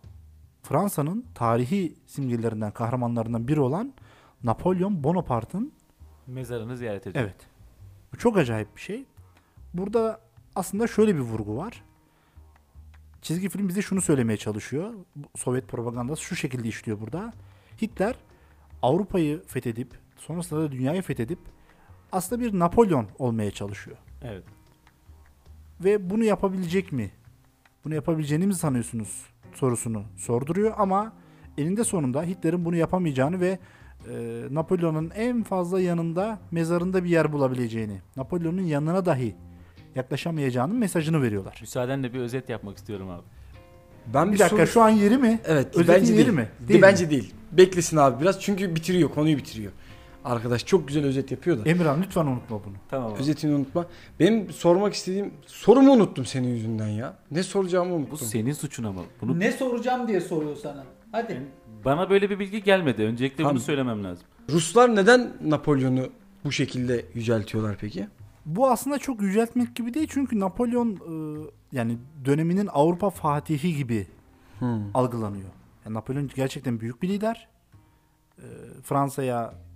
Fransa'nın 0.64 1.26
tarihi 1.36 1.96
simgelerinden, 2.06 2.72
kahramanlarından 2.72 3.48
biri 3.48 3.60
olan 3.60 3.94
Napolyon 4.44 5.04
Bonaparte'ın 5.04 5.74
Mezarını 6.28 6.78
ziyaret 6.78 7.08
ediyor. 7.08 7.24
Evet. 7.24 7.36
Bu 8.14 8.18
çok 8.18 8.38
acayip 8.38 8.76
bir 8.76 8.82
şey. 8.82 9.06
Burada 9.74 10.22
aslında 10.56 10.88
şöyle 10.88 11.16
bir 11.16 11.20
vurgu 11.20 11.58
var. 11.58 11.84
Çizgi 13.22 13.50
film 13.50 13.68
bize 13.68 13.82
şunu 13.82 14.02
söylemeye 14.02 14.38
çalışıyor. 14.38 14.94
Sovyet 15.36 15.68
propagandası 15.68 16.24
şu 16.24 16.36
şekilde 16.36 16.68
işliyor 16.68 17.02
burada. 17.02 17.34
Hitler 17.82 18.16
Avrupa'yı 18.82 19.44
fethedip 19.48 19.94
sonrasında 20.18 20.62
da 20.62 20.72
dünyayı 20.72 21.02
fethedip 21.02 21.40
aslında 22.12 22.42
bir 22.44 22.60
Napolyon 22.60 23.08
olmaya 23.20 23.52
çalışıyor. 23.52 23.98
Evet. 24.24 24.44
Ve 25.84 26.10
bunu 26.10 26.24
yapabilecek 26.24 26.92
mi? 26.92 27.12
Bunu 27.86 27.96
yapabileceğini 27.96 28.48
mi 28.48 28.54
sanıyorsunuz 28.54 29.26
sorusunu 29.54 30.04
sorduruyor 30.18 30.74
ama 30.78 31.14
eninde 31.58 31.84
sonunda 31.84 32.24
Hitler'in 32.24 32.66
bunu 32.66 32.76
yapamayacağını 32.76 33.40
ve 33.40 33.60
e, 34.10 34.44
Napolyon'un 34.52 35.12
en 35.16 35.44
fazla 35.44 35.82
yanında 35.82 36.40
mezarında 36.52 37.04
bir 37.04 37.10
yer 37.10 37.34
bulabileceğini, 37.34 38.02
Napolyon'un 38.18 38.62
yanına 38.62 39.06
dahi 39.06 39.36
yaklaşamayacağının 39.96 40.76
mesajını 40.76 41.22
veriyorlar. 41.22 41.58
Müsaadenle 41.62 42.14
bir 42.14 42.20
özet 42.20 42.50
yapmak 42.50 42.78
istiyorum 42.78 43.10
abi. 43.10 43.24
Ben 44.14 44.32
Bir 44.34 44.40
dakika 44.40 44.58
soru- 44.58 44.68
şu 44.68 44.82
an 44.82 44.90
yeri 44.90 45.18
mi? 45.18 45.40
Evet 45.46 45.68
Özetin 45.78 45.94
bence 45.94 46.14
yeri 46.14 46.26
değil. 46.26 46.38
mi? 46.38 46.48
De- 46.60 46.68
Değil 46.68 46.82
bence 46.82 47.06
mi? 47.06 47.12
değil. 47.12 47.34
Beklesin 47.52 47.98
abi 47.98 48.22
biraz 48.22 48.42
çünkü 48.42 48.76
bitiriyor 48.76 49.10
konuyu 49.10 49.38
bitiriyor. 49.38 49.72
Arkadaş 50.26 50.66
çok 50.66 50.88
güzel 50.88 51.06
özet 51.06 51.32
yapıyor 51.32 51.58
da. 51.66 51.70
Emirhan 51.70 52.02
lütfen 52.02 52.26
unutma 52.26 52.64
bunu. 52.66 52.74
Tamam 52.90 53.12
abi. 53.14 53.20
Özetini 53.20 53.56
unutma. 53.56 53.86
Benim 54.20 54.52
sormak 54.54 54.94
istediğim 54.94 55.34
sorumu 55.46 55.92
unuttum 55.92 56.26
senin 56.26 56.48
yüzünden 56.48 56.88
ya. 56.88 57.18
Ne 57.32 57.44
soracağımı 57.44 57.94
unuttum. 57.94 58.12
Bu 58.12 58.18
senin 58.18 58.54
suçun 58.54 58.84
ama. 58.84 59.02
Bunu 59.22 59.40
Ne 59.40 59.52
soracağım 59.52 60.08
diye 60.08 60.22
soruyor 60.22 60.56
sana. 60.56 60.84
Hadi. 61.12 61.42
bana 61.86 62.10
böyle 62.10 62.30
bir 62.30 62.40
bilgi 62.40 62.64
gelmedi. 62.64 63.04
Öncelikle 63.04 63.38
Tamam. 63.38 63.52
bunu 63.52 63.60
söylemem 63.60 64.04
lazım. 64.04 64.24
Ruslar 64.50 64.96
neden 64.96 65.32
Napolyon'u 65.46 66.10
bu 66.46 66.52
şekilde 66.52 67.06
yüceltiyorlar 67.14 67.78
peki? 67.82 68.08
Bu 68.46 68.70
aslında 68.70 69.00
çok 69.00 69.22
yüceltmek 69.22 69.76
gibi 69.76 69.94
değil 69.94 70.08
çünkü 70.12 70.40
Napolyon 70.40 70.92
e, 70.96 71.46
yani 71.72 71.98
döneminin 72.26 72.70
Avrupa 72.74 73.10
fatihi 73.10 73.76
gibi 73.78 74.08
Hmm. 74.60 74.82
algılanıyor. 74.94 75.50
Yani 75.86 75.94
Napolyon 75.94 76.30
gerçekten 76.36 76.80
büyük 76.80 77.02
bir 77.02 77.10
lider. 77.10 77.48
Ee, 78.38 78.42
Fransa'ya 78.84 79.54
e, 79.54 79.69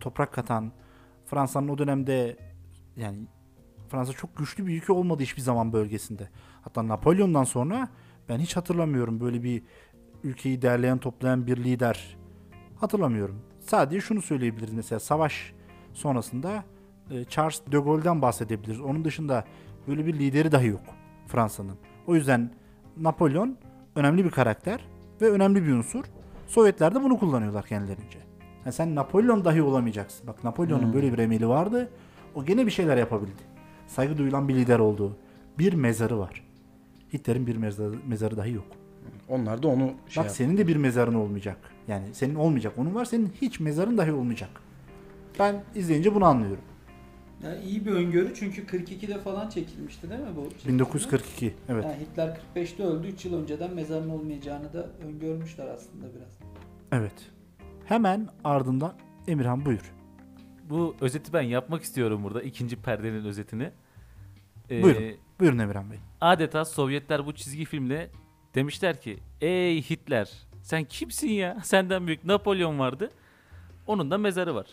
toprak 0.00 0.32
katan, 0.32 0.72
Fransa'nın 1.26 1.68
o 1.68 1.78
dönemde 1.78 2.36
yani 2.96 3.26
Fransa 3.88 4.12
çok 4.12 4.36
güçlü 4.36 4.66
bir 4.66 4.76
ülke 4.76 4.92
olmadı 4.92 5.22
hiçbir 5.22 5.42
zaman 5.42 5.72
bölgesinde. 5.72 6.28
Hatta 6.62 6.88
Napolyon'dan 6.88 7.44
sonra 7.44 7.88
ben 8.28 8.38
hiç 8.38 8.56
hatırlamıyorum 8.56 9.20
böyle 9.20 9.42
bir 9.42 9.62
ülkeyi 10.24 10.62
derleyen 10.62 10.98
toplayan 10.98 11.46
bir 11.46 11.56
lider 11.56 12.16
hatırlamıyorum. 12.76 13.42
Sadece 13.60 14.00
şunu 14.00 14.22
söyleyebiliriz 14.22 14.72
mesela 14.72 15.00
savaş 15.00 15.54
sonrasında 15.92 16.64
e, 17.10 17.24
Charles 17.24 17.62
de 17.66 17.78
Gaulle'den 17.78 18.22
bahsedebiliriz. 18.22 18.80
Onun 18.80 19.04
dışında 19.04 19.44
böyle 19.88 20.06
bir 20.06 20.18
lideri 20.18 20.52
dahi 20.52 20.66
yok 20.66 20.84
Fransa'nın. 21.26 21.78
O 22.06 22.14
yüzden 22.14 22.54
Napolyon 22.96 23.58
önemli 23.96 24.24
bir 24.24 24.30
karakter 24.30 24.88
ve 25.20 25.30
önemli 25.30 25.66
bir 25.66 25.72
unsur. 25.72 26.04
Sovyetler 26.46 26.94
de 26.94 27.02
bunu 27.02 27.18
kullanıyorlar 27.18 27.66
kendilerince. 27.66 28.27
Yani 28.68 28.74
sen 28.74 28.94
Napolyon 28.94 29.44
dahi 29.44 29.62
olamayacaksın. 29.62 30.26
Bak 30.26 30.44
Napolyon'un 30.44 30.82
Hmm. 30.84 30.92
böyle 30.92 31.12
bir 31.12 31.18
emeli 31.18 31.48
vardı. 31.48 31.88
O 32.34 32.44
gene 32.44 32.66
bir 32.66 32.70
şeyler 32.70 32.96
yapabildi. 32.96 33.42
Saygı 33.86 34.18
duyulan 34.18 34.48
bir 34.48 34.54
lider 34.54 34.78
oldu. 34.78 35.16
Bir 35.58 35.72
mezarı 35.72 36.18
var. 36.18 36.44
Hitler'in 37.12 37.46
bir 37.46 37.56
mezarı, 37.56 37.94
mezarı 38.08 38.36
dahi 38.36 38.52
yok. 38.52 38.66
Onlar 39.28 39.62
da 39.62 39.68
onu 39.68 39.86
şey 40.08 40.16
Bak 40.22 40.26
yap- 40.26 40.30
senin 40.36 40.56
de 40.56 40.66
bir 40.66 40.76
mezarın 40.76 41.14
olmayacak. 41.14 41.56
Yani 41.88 42.04
senin 42.14 42.34
olmayacak. 42.34 42.72
Onun 42.78 42.94
var 42.94 43.04
senin 43.04 43.32
hiç 43.42 43.60
mezarın 43.60 43.98
dahi 43.98 44.12
olmayacak. 44.12 44.50
Ben 45.38 45.62
izleyince 45.74 46.14
bunu 46.14 46.24
anlıyorum. 46.24 46.64
Ya 47.44 47.60
iyi 47.60 47.86
bir 47.86 47.90
öngörü 47.92 48.34
çünkü 48.34 48.66
42'de 48.66 49.18
falan 49.18 49.48
çekilmişti 49.48 50.10
değil 50.10 50.20
mi 50.20 50.36
bu? 50.36 50.50
film? 50.50 50.72
1942. 50.74 51.54
Evet. 51.68 51.84
Yani 51.84 51.96
Hitler 52.00 52.38
45'te 52.54 52.82
öldü. 52.82 53.06
3 53.08 53.24
yıl 53.24 53.42
önceden 53.42 53.74
mezarın 53.74 54.08
olmayacağını 54.10 54.72
da 54.72 54.86
öngörmüşler 55.06 55.66
aslında 55.68 56.04
biraz. 56.14 56.38
Evet. 56.92 57.14
Hemen 57.88 58.28
ardından 58.44 58.94
Emirhan 59.28 59.64
buyur. 59.64 59.92
Bu 60.70 60.96
özeti 61.00 61.32
ben 61.32 61.42
yapmak 61.42 61.82
istiyorum 61.82 62.24
burada. 62.24 62.42
ikinci 62.42 62.76
perdenin 62.76 63.24
özetini. 63.24 63.70
Ee, 64.70 64.82
Buyurun. 64.82 65.02
Buyurun 65.40 65.58
Emirhan 65.58 65.90
Bey. 65.90 65.98
Adeta 66.20 66.64
Sovyetler 66.64 67.26
bu 67.26 67.34
çizgi 67.34 67.64
filmle 67.64 68.10
demişler 68.54 69.00
ki 69.00 69.18
ey 69.40 69.82
Hitler 69.82 70.32
sen 70.62 70.84
kimsin 70.84 71.28
ya? 71.28 71.60
Senden 71.64 72.06
büyük 72.06 72.24
Napolyon 72.24 72.78
vardı. 72.78 73.10
Onun 73.86 74.10
da 74.10 74.18
mezarı 74.18 74.54
var. 74.54 74.66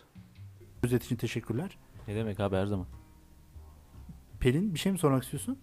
Özet 0.83 1.05
için 1.05 1.15
teşekkürler. 1.15 1.77
Ne 2.07 2.15
demek 2.15 2.39
abi 2.39 2.55
her 2.55 2.65
zaman. 2.65 2.87
Pelin 4.39 4.73
bir 4.73 4.79
şey 4.79 4.91
mi 4.91 4.97
sormak 4.97 5.23
istiyorsun? 5.23 5.59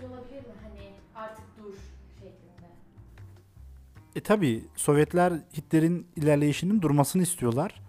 Mesaj 0.00 0.10
olabilir 0.10 0.40
mi? 0.40 0.54
Hani 0.62 0.80
artık 1.14 1.44
dur 1.58 1.74
şeklinde. 2.14 2.68
E 4.16 4.20
tabi 4.20 4.64
Sovyetler 4.76 5.32
Hitler'in 5.56 6.06
ilerleyişinin 6.16 6.82
durmasını 6.82 7.22
istiyorlar. 7.22 7.82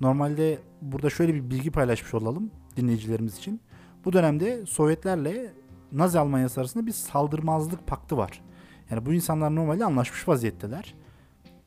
Normalde 0.00 0.58
burada 0.82 1.10
şöyle 1.10 1.34
bir 1.34 1.50
bilgi 1.50 1.70
paylaşmış 1.70 2.14
olalım 2.14 2.50
dinleyicilerimiz 2.76 3.38
için. 3.38 3.60
Bu 4.04 4.12
dönemde 4.12 4.66
Sovyetlerle 4.66 5.52
Nazi 5.92 6.18
Almanyası 6.18 6.60
arasında 6.60 6.86
bir 6.86 6.92
saldırmazlık 6.92 7.86
paktı 7.86 8.16
var. 8.16 8.42
Yani 8.90 9.06
bu 9.06 9.12
insanlar 9.12 9.54
normalde 9.54 9.84
anlaşmış 9.84 10.28
vaziyetteler. 10.28 10.94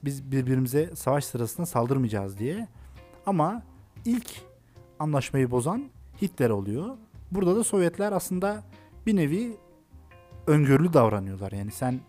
Biz 0.04 0.32
birbirimize 0.32 0.96
savaş 0.96 1.26
sırasında 1.26 1.66
saldırmayacağız 1.66 2.40
diye. 2.40 2.68
Ama 3.26 3.64
ilk 4.06 4.42
anlaşmayı 5.00 5.52
bozan 5.52 5.90
Hitler 6.22 6.50
oluyor. 6.50 6.98
Burada 7.32 7.56
da 7.56 7.64
Sovyetler 7.64 8.12
aslında 8.12 8.64
bir 9.06 9.16
nevi 9.16 9.58
öngörülü 10.48 10.94
davranıyorlar. 10.94 11.52
Yani 11.52 11.72
sen 11.72 12.00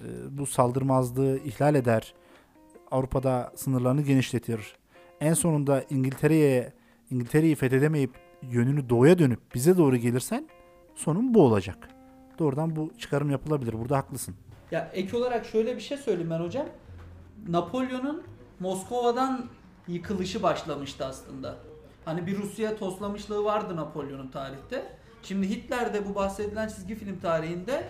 e, 0.00 0.04
bu 0.30 0.46
saldırmazlığı 0.46 1.38
ihlal 1.38 1.74
eder. 1.74 2.14
Avrupa'da 2.90 3.52
sınırlarını 3.56 4.02
genişletir. 4.02 4.76
En 5.20 5.34
sonunda 5.34 5.84
İngiltere'ye 5.90 6.72
İngiltere'yi 7.10 7.54
fethedemeyip 7.54 8.10
yönünü 8.42 8.88
doğuya 8.88 9.18
dönüp 9.18 9.40
bize 9.54 9.76
doğru 9.76 9.96
gelirsen 9.96 10.48
sonun 10.94 11.34
bu 11.34 11.42
olacak. 11.42 11.88
Doğrudan 12.38 12.76
bu 12.76 12.90
çıkarım 12.98 13.30
yapılabilir. 13.30 13.72
Burada 13.72 13.96
haklısın. 13.96 14.34
Ya 14.70 14.90
ek 14.92 15.16
olarak 15.16 15.46
şöyle 15.46 15.76
bir 15.76 15.80
şey 15.80 15.98
söyleyeyim 15.98 16.30
ben 16.30 16.40
hocam. 16.40 16.66
Napolyon'un 17.48 18.22
Moskova'dan 18.60 19.46
yıkılışı 19.88 20.42
başlamıştı 20.42 21.04
aslında. 21.04 21.56
Hani 22.04 22.26
bir 22.26 22.38
Rusya 22.38 22.76
toslamışlığı 22.76 23.44
vardı 23.44 23.76
Napolyon'un 23.76 24.28
tarihte. 24.28 24.99
Şimdi 25.22 25.50
Hitler 25.50 25.94
de 25.94 26.08
bu 26.08 26.14
bahsedilen 26.14 26.68
çizgi 26.68 26.94
film 26.94 27.18
tarihinde 27.20 27.84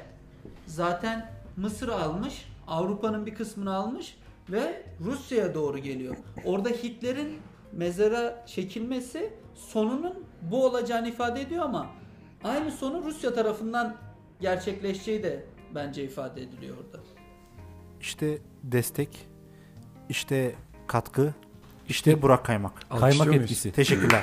zaten 0.67 1.31
Mısır'ı 1.57 1.95
almış, 1.95 2.49
Avrupa'nın 2.67 3.27
bir 3.27 3.35
kısmını 3.35 3.75
almış 3.75 4.17
ve 4.51 4.83
Rusya'ya 5.01 5.55
doğru 5.55 5.79
geliyor. 5.79 6.17
Orada 6.45 6.69
Hitler'in 6.69 7.39
mezara 7.73 8.47
çekilmesi 8.47 9.33
sonunun 9.55 10.25
bu 10.43 10.67
olacağını 10.67 11.09
ifade 11.09 11.41
ediyor 11.41 11.65
ama 11.65 11.87
aynı 12.45 12.73
sonu 12.73 13.05
Rusya 13.05 13.35
tarafından 13.35 13.97
gerçekleşeceği 14.41 15.23
de 15.23 15.45
bence 15.75 16.05
ifade 16.05 16.43
ediliyor 16.43 16.77
orada. 16.77 17.05
İşte 18.01 18.39
destek, 18.63 19.29
işte 20.09 20.55
katkı, 20.87 21.35
işte 21.89 22.23
Burak 22.23 22.45
Kaymak. 22.45 22.73
Alkışlıyor 22.91 23.25
Kaymak 23.27 23.43
etkisi. 23.43 23.73
Teşekkürler. 23.73 24.23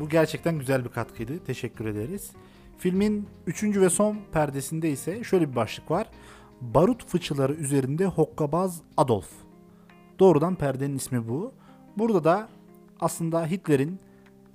Bu 0.00 0.08
gerçekten 0.08 0.58
güzel 0.58 0.84
bir 0.84 0.90
katkıydı. 0.90 1.44
Teşekkür 1.44 1.86
ederiz. 1.86 2.30
Filmin 2.78 3.28
üçüncü 3.46 3.80
ve 3.80 3.90
son 3.90 4.18
perdesinde 4.32 4.90
ise 4.90 5.24
şöyle 5.24 5.50
bir 5.50 5.56
başlık 5.56 5.90
var. 5.90 6.06
Barut 6.60 7.06
fıçıları 7.06 7.54
üzerinde 7.54 8.06
hokkabaz 8.06 8.80
Adolf. 8.96 9.28
Doğrudan 10.18 10.54
perdenin 10.54 10.96
ismi 10.96 11.28
bu. 11.28 11.52
Burada 11.98 12.24
da 12.24 12.48
aslında 13.00 13.46
Hitler'in 13.46 14.00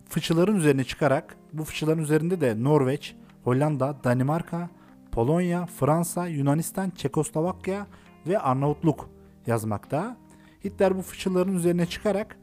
fıçıların 0.10 0.56
üzerine 0.56 0.84
çıkarak 0.84 1.36
bu 1.54 1.64
fıçıların 1.64 2.02
üzerinde 2.02 2.42
de 2.42 2.64
Norveç, 2.64 3.16
Hollanda, 3.44 3.98
Danimarka, 4.04 4.70
Polonya, 5.12 5.66
Fransa, 5.66 6.28
Yunanistan, 6.28 6.90
Çekoslovakya 6.90 7.88
ve 8.28 8.40
Arnavutluk 8.40 9.10
yazmakta. 9.48 10.18
Hitler 10.64 10.98
bu 10.98 11.02
fıçıların 11.02 11.56
üzerine 11.56 11.86
çıkarak 11.86 12.38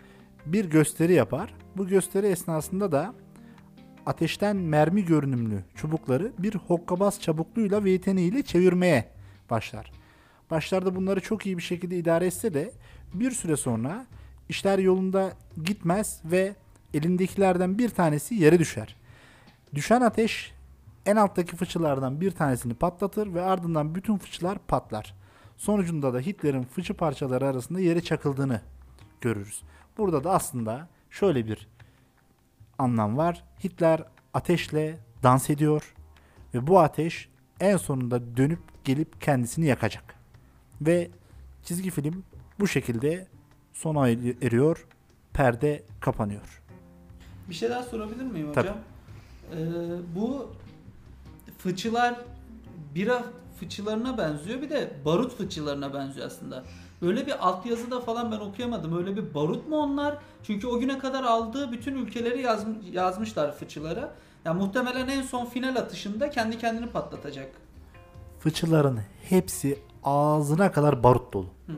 bir 0.53 0.65
gösteri 0.65 1.13
yapar. 1.13 1.55
Bu 1.77 1.87
gösteri 1.87 2.27
esnasında 2.27 2.93
da 2.93 3.15
ateşten 4.07 4.57
mermi 4.57 5.05
görünümlü 5.05 5.65
çubukları 5.75 6.33
bir 6.39 6.55
hokkabaz 6.55 7.21
çabukluğuyla 7.21 7.85
ve 7.85 7.91
yeteneğiyle 7.91 8.43
çevirmeye 8.43 9.09
başlar. 9.51 9.93
Başlarda 10.51 10.97
bunları 10.97 11.21
çok 11.21 11.47
iyi 11.47 11.59
bir 11.59 11.63
şekilde 11.63 11.99
idare 11.99 12.27
etse 12.27 12.55
de 12.55 12.73
bir 13.15 13.31
süre 13.31 13.57
sonra 13.57 14.07
işler 14.49 14.79
yolunda 14.79 15.33
gitmez 15.65 16.21
ve 16.25 16.55
elindekilerden 16.95 17.79
bir 17.79 17.89
tanesi 17.89 18.35
yere 18.35 18.59
düşer. 18.59 18.97
Düşen 19.75 20.01
ateş 20.01 20.53
en 21.07 21.17
alttaki 21.17 21.57
fıçılardan 21.57 22.21
bir 22.21 22.31
tanesini 22.31 22.75
patlatır 22.75 23.35
ve 23.35 23.43
ardından 23.43 23.95
bütün 23.95 24.19
fıçılar 24.19 24.59
patlar. 24.59 25.15
Sonucunda 25.57 26.15
da 26.15 26.21
Hitler'in 26.21 26.63
fıçı 26.63 26.95
parçaları 26.95 27.47
arasında 27.47 27.81
yere 27.81 28.01
çakıldığını 28.01 28.61
görürüz. 29.21 29.63
Burada 29.99 30.25
da 30.25 30.31
aslında 30.31 30.89
şöyle 31.11 31.47
bir 31.47 31.69
anlam 32.79 33.17
var. 33.17 33.45
Hitler 33.65 34.03
ateşle 34.35 34.99
dans 35.23 35.51
ediyor 35.51 35.95
ve 36.55 36.67
bu 36.67 36.81
ateş 36.81 37.29
en 37.61 37.77
sonunda 37.77 38.37
dönüp 38.37 38.85
gelip 38.85 39.21
kendisini 39.21 39.67
yakacak. 39.67 40.15
Ve 40.81 41.11
çizgi 41.65 41.91
film 41.91 42.25
bu 42.61 42.69
şekilde 42.69 43.27
sona 43.73 44.09
eriyor. 44.09 44.87
Perde 45.33 45.83
kapanıyor. 46.01 46.63
Bir 47.49 47.55
şey 47.55 47.71
daha 47.71 47.83
sorabilir 47.83 48.25
miyim 48.25 48.53
Tabii. 48.55 48.69
hocam? 48.69 48.79
Ee, 49.53 49.57
bu 50.15 50.53
fıçılar 51.59 52.15
bira 52.95 53.25
fıçılarına 53.61 54.19
benziyor 54.19 54.63
bir 54.63 54.71
de 54.71 54.91
barut 55.05 55.37
fıçılarına 55.37 55.95
benziyor 55.95 56.27
aslında. 56.27 56.65
Böyle 57.03 57.27
bir 57.27 57.47
altyazıda 57.49 58.01
falan 58.01 58.33
ben 58.33 58.39
okuyamadım. 58.39 58.99
Öyle 58.99 59.17
bir 59.17 59.35
barut 59.35 59.69
mu 59.69 59.77
onlar? 59.77 60.19
Çünkü 60.43 60.67
o 60.67 60.79
güne 60.79 60.99
kadar 60.99 61.25
aldığı 61.25 61.73
bütün 61.73 61.95
ülkeleri 61.95 62.43
yazm- 62.43 62.91
yazmışlar 62.93 63.57
fıçılara. 63.57 64.15
Yani 64.45 64.59
muhtemelen 64.63 65.09
en 65.09 65.23
son 65.23 65.45
final 65.47 65.77
atışında 65.77 66.31
kendi 66.31 66.59
kendini 66.59 66.87
patlatacak. 66.87 67.51
Fıçıların 68.41 69.01
hepsi 69.29 69.79
ağzına 70.05 70.73
kadar 70.73 71.03
barut 71.03 71.33
dolu. 71.33 71.47
Hı. 71.67 71.73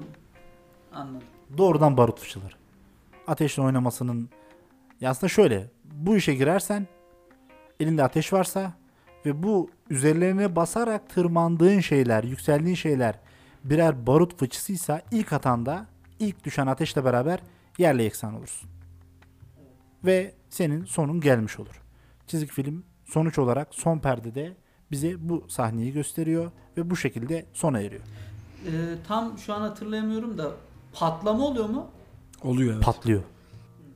Anladım. 0.94 1.26
Doğrudan 1.58 1.96
barut 1.96 2.20
fıçıları. 2.20 2.54
Ateşle 3.26 3.62
oynamasının 3.62 4.28
ya 5.00 5.10
aslında 5.10 5.28
şöyle 5.28 5.70
bu 5.84 6.16
işe 6.16 6.34
girersen 6.34 6.86
elinde 7.80 8.04
ateş 8.04 8.32
varsa 8.32 8.72
ve 9.26 9.42
bu 9.42 9.70
üzerlerine 9.90 10.56
basarak 10.56 11.10
tırmandığın 11.10 11.80
şeyler, 11.80 12.24
yükseldiğin 12.24 12.74
şeyler 12.74 13.14
birer 13.64 14.06
barut 14.06 14.38
fıçısıysa 14.38 15.02
ilk 15.10 15.32
atanda 15.32 15.86
ilk 16.18 16.44
düşen 16.44 16.66
ateşle 16.66 17.04
beraber 17.04 17.40
yerle 17.78 18.02
yeksan 18.02 18.34
olursun. 18.34 18.70
Ve 20.04 20.34
senin 20.50 20.84
sonun 20.84 21.20
gelmiş 21.20 21.58
olur. 21.58 21.82
Çizgi 22.26 22.46
film 22.46 22.84
sonuç 23.04 23.38
olarak 23.38 23.68
son 23.70 23.98
perdede 23.98 24.56
bize 24.90 25.28
bu 25.28 25.44
sahneyi 25.48 25.92
gösteriyor 25.92 26.50
ve 26.76 26.90
bu 26.90 26.96
şekilde 26.96 27.46
sona 27.52 27.80
eriyor. 27.80 28.02
Ee, 28.66 28.70
tam 29.08 29.38
şu 29.38 29.54
an 29.54 29.60
hatırlayamıyorum 29.60 30.38
da 30.38 30.50
patlama 30.92 31.46
oluyor 31.46 31.68
mu? 31.68 31.86
Oluyor 32.42 32.74
evet. 32.74 32.84
patlıyor. 32.84 33.22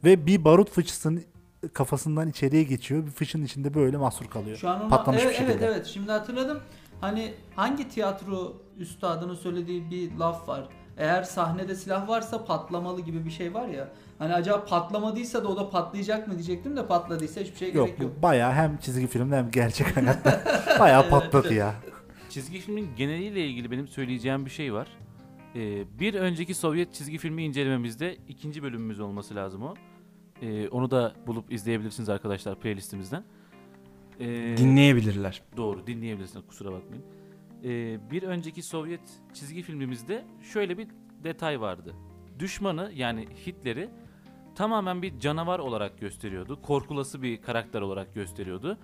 Ve 0.05 0.27
bir 0.27 0.45
barut 0.45 0.71
fıçısının 0.71 1.25
kafasından 1.73 2.29
içeriye 2.29 2.63
geçiyor. 2.63 3.07
Bir 3.07 3.11
fıçının 3.11 3.45
içinde 3.45 3.75
böyle 3.75 3.97
mahsur 3.97 4.27
kalıyor. 4.27 4.57
Şu 4.57 4.71
an 4.71 4.81
ona, 4.81 4.89
Patlamış 4.89 5.23
evet, 5.23 5.33
bir 5.33 5.37
şekilde. 5.39 5.53
evet 5.53 5.77
evet 5.77 5.87
şimdi 5.87 6.13
hatırladım. 6.13 6.61
Hani 7.01 7.35
hangi 7.57 7.89
tiyatro 7.89 8.53
üstadının 8.79 9.35
söylediği 9.35 9.91
bir 9.91 10.13
laf 10.19 10.49
var. 10.49 10.69
Eğer 10.99 11.23
sahnede 11.23 11.75
silah 11.75 12.09
varsa 12.09 12.45
patlamalı 12.45 13.01
gibi 13.01 13.25
bir 13.25 13.31
şey 13.31 13.55
var 13.55 13.69
ya. 13.69 13.89
Hani 14.19 14.35
acaba 14.35 14.65
patlamadıysa 14.65 15.45
da 15.45 15.49
o 15.49 15.57
da 15.57 15.71
patlayacak 15.71 16.29
mı 16.29 16.35
diyecektim 16.35 16.77
de 16.77 16.87
patladıysa 16.87 17.41
hiçbir 17.41 17.57
şey 17.57 17.73
Yok 17.73 17.87
gerek 17.87 18.01
yok. 18.01 18.13
bu 18.19 18.23
bayağı 18.23 18.53
hem 18.53 18.77
çizgi 18.77 19.07
filmde 19.07 19.37
hem 19.37 19.51
gerçek 19.51 19.87
hayatta 19.97 20.43
bayağı 20.81 21.09
patladı 21.09 21.55
ya. 21.55 21.75
Çizgi 22.31 22.59
filmin 22.59 22.89
geneliyle 22.97 23.47
ilgili 23.47 23.71
benim 23.71 23.89
söyleyeceğim 23.89 24.45
bir 24.47 24.51
şey 24.51 24.73
var. 24.75 24.89
Ee, 25.55 25.85
bir 26.01 26.15
önceki 26.15 26.55
Sovyet 26.55 26.95
çizgi 26.95 27.19
filmi 27.19 27.45
incelememizde 27.45 28.17
ikinci 28.29 28.63
bölümümüz 28.63 29.01
olması 29.01 29.35
lazım 29.35 29.63
o. 29.63 29.75
Ee, 30.43 30.69
onu 30.69 30.91
da 30.91 31.13
bulup 31.27 31.53
izleyebilirsiniz 31.53 32.09
arkadaşlar 32.09 32.61
playlistimizden. 32.61 33.25
Ee, 34.21 34.55
Dinleyebilirler. 34.57 35.43
Doğru 35.57 35.87
dinleyebilirsiniz 35.87 36.47
kusura 36.47 36.73
bakmayın. 36.73 37.05
Ee, 37.65 38.11
bir 38.11 38.23
önceki 38.23 38.63
Sovyet 38.63 39.01
çizgi 39.35 39.63
filmimizde 39.63 40.25
şöyle 40.53 40.79
bir 40.79 40.89
detay 41.25 41.61
vardı. 41.61 41.95
Düşmanı 42.39 42.93
yani 42.95 43.29
Hitler'i 43.47 43.91
tamamen 44.55 45.03
bir 45.03 45.19
canavar 45.19 45.59
olarak 45.59 46.01
gösteriyordu. 46.01 46.63
Korkulası 46.63 47.23
bir 47.23 47.43
karakter 47.43 47.81
olarak 47.81 48.15
gösteriyordu. 48.15 48.79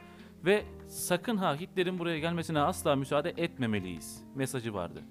Ve 0.44 0.64
sakın 0.88 1.36
ha 1.36 1.56
Hitler'in 1.60 1.98
buraya 1.98 2.18
gelmesine 2.18 2.58
asla 2.60 2.96
müsaade 2.96 3.34
etmemeliyiz 3.36 4.24
mesajı 4.34 4.74
vardı. 4.74 5.02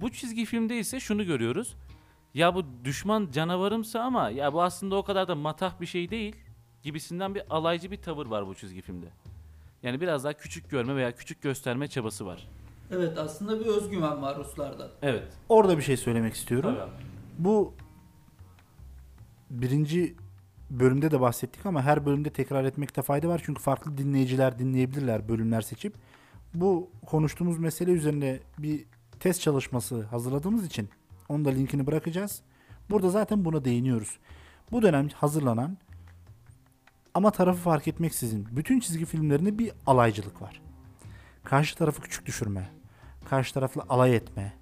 Bu 0.00 0.10
çizgi 0.12 0.44
filmde 0.44 0.78
ise 0.78 1.00
şunu 1.00 1.24
görüyoruz. 1.26 1.76
Ya 2.34 2.54
bu 2.54 2.64
düşman 2.84 3.28
canavarımsa 3.32 4.00
ama 4.00 4.30
ya 4.30 4.52
bu 4.52 4.62
aslında 4.62 4.96
o 4.96 5.02
kadar 5.02 5.28
da 5.28 5.34
matah 5.34 5.80
bir 5.80 5.86
şey 5.86 6.10
değil 6.10 6.36
gibisinden 6.86 7.34
bir 7.34 7.42
alaycı 7.50 7.90
bir 7.90 7.96
tavır 7.96 8.26
var 8.26 8.46
bu 8.46 8.54
çizgi 8.54 8.82
filmde. 8.82 9.06
Yani 9.82 10.00
biraz 10.00 10.24
daha 10.24 10.32
küçük 10.32 10.70
görme 10.70 10.96
veya 10.96 11.12
küçük 11.12 11.42
gösterme 11.42 11.88
çabası 11.88 12.26
var. 12.26 12.48
Evet 12.90 13.18
aslında 13.18 13.60
bir 13.60 13.66
özgüven 13.66 14.22
var 14.22 14.38
Ruslarda. 14.38 14.90
Evet. 15.02 15.28
Orada 15.48 15.78
bir 15.78 15.82
şey 15.82 15.96
söylemek 15.96 16.34
istiyorum. 16.34 16.70
Tabii 16.74 16.82
abi. 16.82 17.02
Bu 17.38 17.74
birinci 19.50 20.14
bölümde 20.70 21.10
de 21.10 21.20
bahsettik 21.20 21.66
ama 21.66 21.82
her 21.82 22.06
bölümde 22.06 22.30
tekrar 22.30 22.64
etmekte 22.64 23.02
fayda 23.02 23.28
var. 23.28 23.42
Çünkü 23.44 23.62
farklı 23.62 23.98
dinleyiciler 23.98 24.58
dinleyebilirler 24.58 25.28
bölümler 25.28 25.60
seçip. 25.60 25.94
Bu 26.54 26.90
konuştuğumuz 27.06 27.58
mesele 27.58 27.90
üzerine 27.90 28.40
bir 28.58 28.84
test 29.20 29.40
çalışması 29.40 30.02
hazırladığımız 30.02 30.66
için 30.66 30.88
onun 31.28 31.44
da 31.44 31.50
linkini 31.50 31.86
bırakacağız. 31.86 32.42
Burada 32.90 33.10
zaten 33.10 33.44
buna 33.44 33.64
değiniyoruz. 33.64 34.18
Bu 34.72 34.82
dönem 34.82 35.08
hazırlanan 35.08 35.78
ama 37.16 37.30
tarafı 37.30 37.60
fark 37.60 37.88
etmeksizin 37.88 38.48
bütün 38.50 38.80
çizgi 38.80 39.04
filmlerinde 39.04 39.58
bir 39.58 39.72
alaycılık 39.86 40.42
var. 40.42 40.62
Karşı 41.44 41.76
tarafı 41.76 42.02
küçük 42.02 42.26
düşürme, 42.26 42.68
karşı 43.28 43.54
tarafla 43.54 43.82
alay 43.88 44.16
etme 44.16 44.52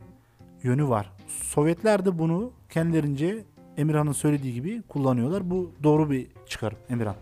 yönü 0.62 0.88
var. 0.88 1.12
Sovyetler 1.28 2.04
de 2.04 2.18
bunu 2.18 2.52
kendilerince 2.70 3.44
Emirhan'ın 3.76 4.12
söylediği 4.12 4.54
gibi 4.54 4.82
kullanıyorlar. 4.82 5.50
Bu 5.50 5.72
doğru 5.82 6.10
bir 6.10 6.26
çıkarım 6.46 6.78
Emirhan. 6.88 7.16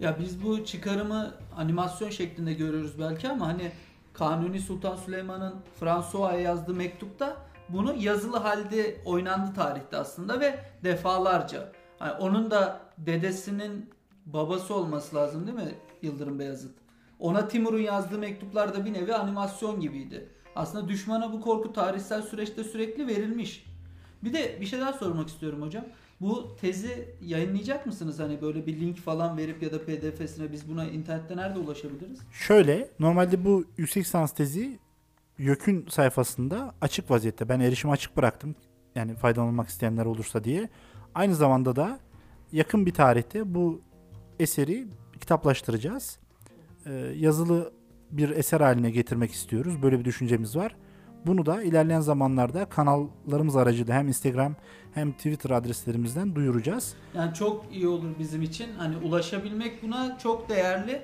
Ya 0.00 0.16
biz 0.20 0.42
bu 0.42 0.64
çıkarımı 0.64 1.34
animasyon 1.56 2.10
şeklinde 2.10 2.52
görüyoruz 2.52 2.98
belki 2.98 3.28
ama 3.28 3.46
hani 3.46 3.70
Kanuni 4.12 4.60
Sultan 4.60 4.96
Süleyman'ın 4.96 5.54
François'a 5.80 6.36
yazdığı 6.36 6.74
mektupta 6.74 7.36
bunu 7.68 7.94
yazılı 7.98 8.36
halde 8.36 8.96
oynandı 9.04 9.54
tarihte 9.54 9.96
aslında 9.96 10.40
ve 10.40 10.58
defalarca. 10.84 11.72
Hani 11.98 12.12
onun 12.12 12.50
da 12.50 12.80
dedesinin 12.98 13.99
babası 14.26 14.74
olması 14.74 15.16
lazım 15.16 15.46
değil 15.46 15.56
mi 15.56 15.74
Yıldırım 16.02 16.38
Beyazıt? 16.38 16.74
Ona 17.18 17.48
Timur'un 17.48 17.78
yazdığı 17.78 18.18
mektuplar 18.18 18.74
da 18.74 18.84
bir 18.84 18.92
nevi 18.92 19.14
animasyon 19.14 19.80
gibiydi. 19.80 20.28
Aslında 20.56 20.88
düşmana 20.88 21.32
bu 21.32 21.40
korku 21.40 21.72
tarihsel 21.72 22.22
süreçte 22.22 22.64
sürekli 22.64 23.06
verilmiş. 23.06 23.66
Bir 24.24 24.32
de 24.32 24.58
bir 24.60 24.66
şey 24.66 24.80
daha 24.80 24.92
sormak 24.92 25.28
istiyorum 25.28 25.62
hocam. 25.62 25.84
Bu 26.20 26.56
tezi 26.60 27.14
yayınlayacak 27.22 27.86
mısınız? 27.86 28.18
Hani 28.18 28.42
böyle 28.42 28.66
bir 28.66 28.80
link 28.80 28.98
falan 28.98 29.36
verip 29.36 29.62
ya 29.62 29.72
da 29.72 29.78
pdf'sine 29.78 30.52
biz 30.52 30.68
buna 30.68 30.84
internette 30.84 31.36
nerede 31.36 31.58
ulaşabiliriz? 31.58 32.18
Şöyle 32.32 32.88
normalde 32.98 33.44
bu 33.44 33.64
yüksek 33.76 34.04
lisans 34.04 34.32
tezi 34.32 34.78
YÖK'ün 35.38 35.86
sayfasında 35.88 36.74
açık 36.80 37.10
vaziyette. 37.10 37.48
Ben 37.48 37.60
erişimi 37.60 37.92
açık 37.92 38.16
bıraktım. 38.16 38.54
Yani 38.94 39.14
faydalanmak 39.14 39.68
isteyenler 39.68 40.04
olursa 40.06 40.44
diye. 40.44 40.68
Aynı 41.14 41.34
zamanda 41.34 41.76
da 41.76 41.98
yakın 42.52 42.86
bir 42.86 42.94
tarihte 42.94 43.54
bu 43.54 43.80
eseri 44.40 44.86
kitaplaştıracağız. 45.20 46.18
Ee, 46.86 46.92
yazılı 47.16 47.72
bir 48.10 48.30
eser 48.30 48.60
haline 48.60 48.90
getirmek 48.90 49.32
istiyoruz. 49.32 49.82
Böyle 49.82 49.98
bir 49.98 50.04
düşüncemiz 50.04 50.56
var. 50.56 50.76
Bunu 51.26 51.46
da 51.46 51.62
ilerleyen 51.62 52.00
zamanlarda 52.00 52.64
kanallarımız 52.64 53.56
aracılığıyla 53.56 53.94
hem 53.94 54.08
Instagram 54.08 54.54
hem 54.94 55.12
Twitter 55.12 55.50
adreslerimizden 55.50 56.34
duyuracağız. 56.34 56.94
Yani 57.14 57.34
çok 57.34 57.64
iyi 57.72 57.88
olur 57.88 58.08
bizim 58.18 58.42
için. 58.42 58.74
Hani 58.78 58.96
ulaşabilmek 58.96 59.82
buna 59.82 60.18
çok 60.18 60.48
değerli. 60.48 61.02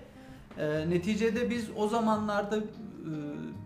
Ee, 0.59 0.91
neticede 0.91 1.51
biz 1.51 1.71
o 1.77 1.89
zamanlarda 1.89 2.57
e, 2.57 2.63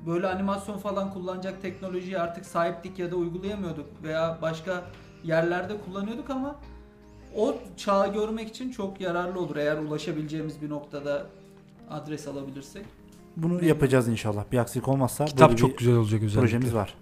böyle 0.07 0.27
animasyon 0.27 0.79
falan 0.79 1.13
kullanacak 1.13 1.63
teknolojiye 1.63 2.19
artık 2.19 2.47
sahiptik 2.47 2.99
ya 2.99 3.11
da 3.11 3.17
uygulayamıyorduk 3.17 3.87
veya 4.03 4.39
başka 4.43 4.85
yerlerde 5.25 5.81
kullanıyorduk 5.81 6.31
ama 6.31 6.61
o 7.37 7.55
çağı 7.77 8.13
görmek 8.13 8.49
için 8.49 8.71
çok 8.71 9.01
yararlı 9.01 9.41
olur 9.41 9.57
eğer 9.57 9.77
ulaşabileceğimiz 9.77 10.63
bir 10.63 10.71
noktada 10.71 11.27
adres 11.91 12.29
alabilirsek. 12.29 12.85
Bunu 13.37 13.65
yapacağız 13.65 14.09
inşallah. 14.09 14.45
Bir 14.53 14.59
aksilik 14.59 14.89
olmazsa 14.89 15.25
Kitap 15.25 15.49
böyle 15.49 15.59
çok 15.59 15.71
bir 15.71 15.77
güzel 15.79 15.95
olacak 15.95 16.23
özellikle. 16.23 16.41
projemiz 16.41 16.75
var. 16.75 16.95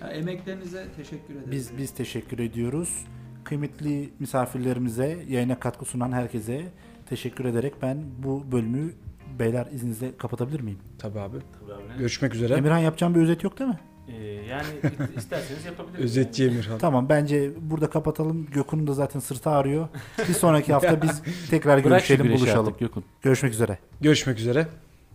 Yani 0.00 0.12
emeklerinize 0.12 0.86
teşekkür 0.96 1.34
ederiz. 1.34 1.50
Biz 1.50 1.78
biz 1.78 1.90
teşekkür 1.90 2.38
ediyoruz. 2.38 3.04
Kıymetli 3.44 4.10
misafirlerimize, 4.18 5.24
yayına 5.28 5.60
katkı 5.60 5.84
sunan 5.84 6.12
herkese 6.12 6.64
teşekkür 7.06 7.44
ederek 7.44 7.74
ben 7.82 8.02
bu 8.18 8.52
bölümü 8.52 8.94
beyler 9.38 9.66
izninizle 9.72 10.16
kapatabilir 10.16 10.60
miyim? 10.60 10.78
Tabii 10.98 11.20
abi. 11.20 11.36
Tabii 11.60 11.72
abi? 11.72 11.98
Görüşmek 11.98 12.34
üzere. 12.34 12.54
Emirhan 12.54 12.78
yapacağım 12.78 13.14
bir 13.14 13.20
özet 13.20 13.44
yok 13.44 13.58
değil 13.58 13.70
mi? 13.70 13.80
Ee, 14.20 14.24
yani 14.24 14.66
isterseniz 15.16 15.64
yapabiliriz. 15.64 16.04
Özetçi 16.04 16.44
Emirhan. 16.46 16.78
Tamam 16.78 17.08
bence 17.08 17.50
burada 17.60 17.90
kapatalım. 17.90 18.46
Gökhan'ın 18.46 18.86
da 18.86 18.92
zaten 18.94 19.20
sırtı 19.20 19.50
ağrıyor. 19.50 19.88
Bir 20.28 20.34
sonraki 20.34 20.72
hafta 20.72 21.02
biz 21.02 21.22
tekrar 21.50 21.84
Bırak 21.84 22.06
görüşelim, 22.06 22.32
buluşalım. 22.32 22.66
artık 22.66 22.80
Gökhan. 22.80 23.04
Görüşmek 23.22 23.52
üzere. 23.52 23.78
Görüşmek 24.00 24.38
üzere. 24.38 24.66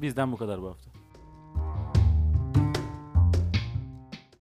Bizden 0.01 0.31
bu 0.31 0.38
kadar 0.38 0.62
bu 0.62 0.67
hafta. 0.67 0.96